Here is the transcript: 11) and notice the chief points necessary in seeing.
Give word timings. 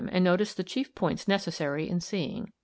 11) 0.01 0.15
and 0.15 0.23
notice 0.25 0.55
the 0.55 0.63
chief 0.63 0.95
points 0.95 1.27
necessary 1.27 1.87
in 1.87 1.99
seeing. 1.99 2.51